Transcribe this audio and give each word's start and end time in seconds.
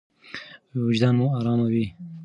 وجدان 0.87 1.13
مو 1.19 1.27
ارام 1.39 1.59
وي. 1.71 1.85